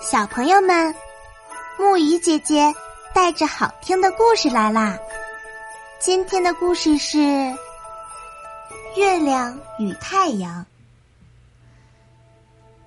[0.00, 0.94] 小朋友们，
[1.76, 2.72] 木鱼姐姐
[3.12, 4.96] 带着好听的故事来啦！
[5.98, 7.18] 今天的故事是
[8.96, 10.64] 《月亮与太阳》。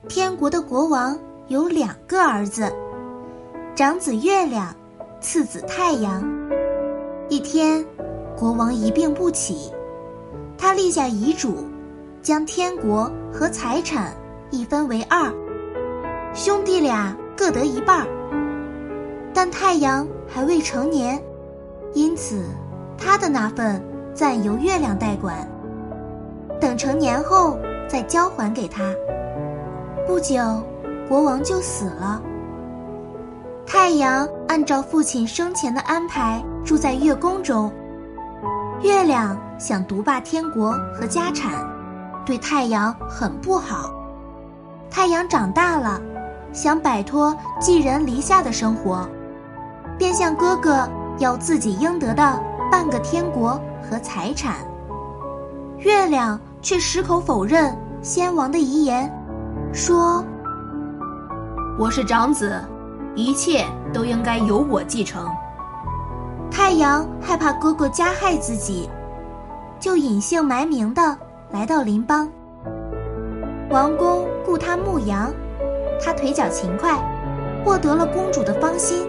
[0.08, 1.20] 天国的国王
[1.50, 2.74] 有两个儿子，
[3.76, 4.74] 长子月亮，
[5.20, 6.24] 次子太阳。
[7.28, 7.86] 一天，
[8.38, 9.70] 国王一病不起，
[10.58, 11.68] 他立下遗嘱，
[12.22, 14.16] 将天国和财产
[14.50, 15.30] 一分为二。
[16.34, 18.08] 兄弟俩各得一半儿，
[19.34, 21.22] 但太阳还未成年，
[21.94, 22.46] 因此
[22.98, 25.46] 他的那份暂由月亮代管。
[26.60, 27.58] 等成年后
[27.88, 28.84] 再交还给他。
[30.08, 30.64] 不久，
[31.10, 32.22] 国王就死了。
[33.66, 37.70] 太阳按照父亲生前的安排住在月宫中，
[38.82, 41.68] 月亮想独霸天国和家产，
[42.26, 43.94] 对太阳很不好。
[44.90, 46.02] 太阳长大了。
[46.54, 49.08] 想摆脱寄人篱下的生活，
[49.98, 54.56] 便向哥哥要自己应得的半个天国和财产。
[55.78, 59.12] 月亮却矢口否认先王的遗言，
[59.74, 60.24] 说
[61.80, 62.62] ：“我是长子，
[63.16, 65.26] 一切都应该由我继承。”
[66.52, 68.90] 太阳害怕哥哥加害自己，
[69.80, 71.18] 就隐姓埋名的
[71.50, 72.30] 来到邻邦。
[73.70, 75.32] 王宫雇他牧羊。
[76.04, 76.98] 他腿脚勤快，
[77.64, 79.08] 获得了公主的芳心。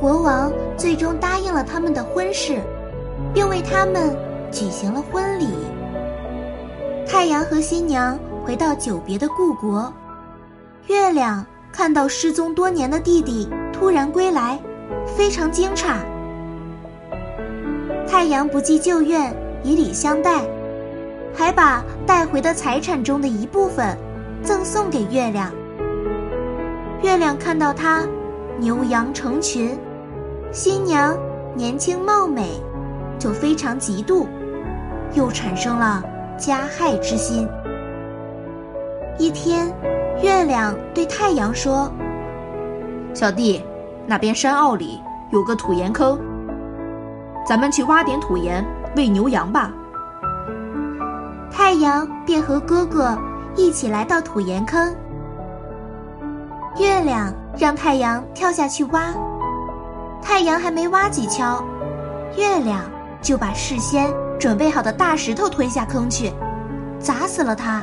[0.00, 2.60] 国王最终答应了他们的婚事，
[3.32, 4.14] 并为他们
[4.50, 5.48] 举行了婚礼。
[7.06, 9.92] 太阳和新娘回到久别的故国，
[10.88, 14.58] 月亮看到失踪多年的弟弟突然归来，
[15.16, 15.94] 非常惊诧。
[18.06, 20.42] 太阳不计旧怨，以礼相待，
[21.32, 23.96] 还把带回的财产中的一部分。
[24.44, 25.50] 赠送给月亮。
[27.02, 28.02] 月亮看到他
[28.58, 29.76] 牛羊成群，
[30.52, 31.16] 新娘
[31.54, 32.60] 年轻貌美，
[33.18, 34.26] 就非常嫉妒，
[35.14, 36.02] 又产生了
[36.36, 37.48] 加害之心。
[39.18, 39.74] 一天，
[40.22, 41.90] 月亮对太阳说
[43.14, 43.64] ：“小弟，
[44.06, 45.00] 那边山坳里
[45.30, 46.18] 有个土岩坑，
[47.46, 48.62] 咱们去挖点土岩
[48.94, 49.72] 喂牛羊吧。”
[51.50, 53.16] 太阳便和哥哥。
[53.56, 54.94] 一起来到土岩坑，
[56.76, 59.14] 月亮让太阳跳下去挖。
[60.20, 61.62] 太阳还没挖几锹，
[62.36, 62.80] 月亮
[63.22, 66.32] 就把事先准备好的大石头推下坑去，
[66.98, 67.82] 砸死了他。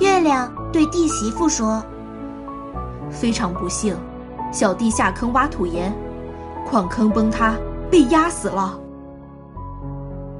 [0.00, 1.82] 月亮对弟媳妇说
[3.10, 3.96] ：“非常不幸，
[4.50, 5.94] 小弟下坑挖土岩，
[6.68, 7.54] 矿坑崩塌，
[7.90, 8.76] 被压死了。”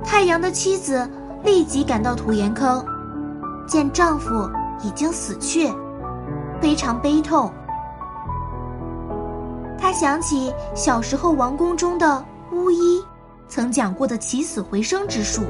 [0.02, 1.08] 太阳的妻子
[1.44, 2.84] 立即赶到土岩坑。
[3.70, 4.50] 见丈夫
[4.82, 5.72] 已经死去，
[6.60, 7.48] 非常悲痛。
[9.78, 13.00] 她想起小时候王宫中的巫医
[13.46, 15.42] 曾讲过的起死回生之术，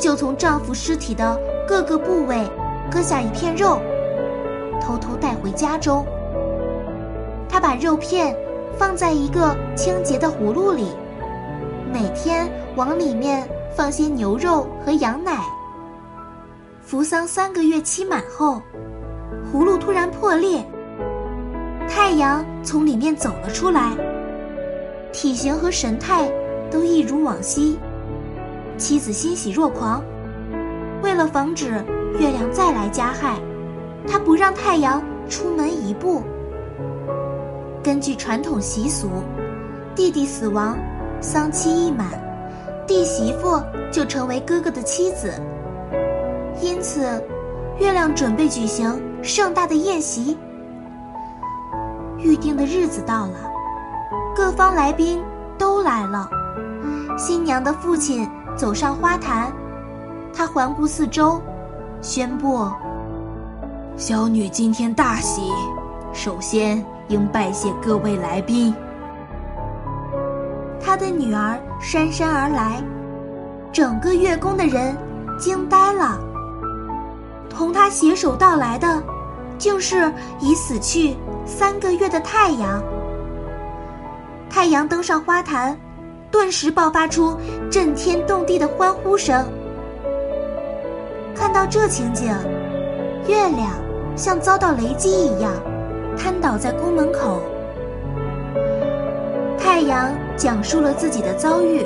[0.00, 2.44] 就从丈夫尸体的各个部位
[2.90, 3.78] 割下一片肉，
[4.82, 6.04] 偷偷带回家中。
[7.48, 8.34] 她把肉片
[8.76, 10.88] 放在一个清洁的葫芦里，
[11.92, 15.38] 每天往里面放些牛肉和羊奶。
[16.90, 18.60] 扶桑三个月期满后，
[19.52, 20.60] 葫芦突然破裂，
[21.88, 23.96] 太阳从里面走了出来，
[25.12, 26.28] 体型和神态
[26.68, 27.78] 都一如往昔。
[28.76, 30.02] 妻子欣喜若狂，
[31.00, 31.68] 为了防止
[32.18, 33.38] 月亮再来加害，
[34.04, 36.24] 他不让太阳出门一步。
[37.84, 39.08] 根据传统习俗，
[39.94, 40.76] 弟弟死亡，
[41.20, 42.08] 丧期一满，
[42.84, 43.62] 弟媳妇
[43.92, 45.32] 就成为哥哥的妻子。
[46.62, 47.22] 因此，
[47.78, 50.36] 月亮准备举行盛大的宴席。
[52.18, 53.50] 预定的日子到了，
[54.36, 55.22] 各方来宾
[55.56, 56.28] 都来了。
[57.16, 59.50] 新娘的父亲走上花坛，
[60.34, 61.40] 他环顾四周，
[62.02, 62.70] 宣布
[63.96, 65.50] ：“小女今天大喜，
[66.12, 68.74] 首先应拜谢各位来宾。”
[70.78, 72.82] 他的女儿姗姗而来，
[73.72, 74.94] 整个月宫的人
[75.38, 75.78] 惊呆
[77.90, 79.02] 携手到来的，
[79.58, 82.82] 竟是已死去三个月的太阳。
[84.48, 85.76] 太阳登上花坛，
[86.30, 87.36] 顿时爆发出
[87.70, 89.44] 震天动地的欢呼声。
[91.34, 92.32] 看到这情景，
[93.26, 93.72] 月亮
[94.16, 95.52] 像遭到雷击一样，
[96.16, 97.42] 瘫倒在宫门口。
[99.58, 101.84] 太阳讲述了自己的遭遇：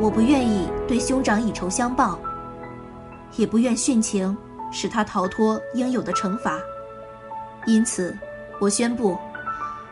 [0.00, 2.18] 我不愿意对兄长以仇相报。
[3.36, 4.34] 也不愿殉情，
[4.76, 6.60] 使他逃脱应有的惩罚。
[7.64, 8.14] 因此，
[8.60, 9.16] 我宣布，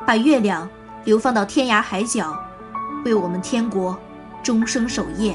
[0.06, 0.68] 把月亮
[1.04, 2.36] 流放到天涯海角，
[3.02, 3.98] 为我们天国
[4.42, 5.34] 终生守夜。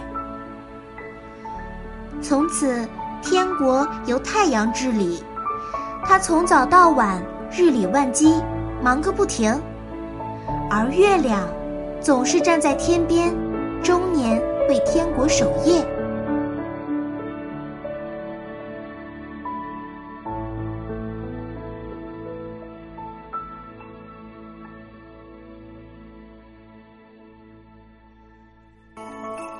[2.21, 2.87] 从此，
[3.23, 5.23] 天国由太阳治理，
[6.05, 7.19] 他从早到晚，
[7.51, 8.43] 日理万机，
[8.83, 9.59] 忙个不停；
[10.69, 11.49] 而月亮
[11.99, 13.35] 总是站在天边，
[13.81, 15.83] 终年为天国守夜。